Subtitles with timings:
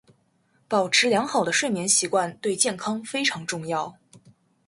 [0.67, 3.95] 保持良好的睡眠习惯对健康非常重要。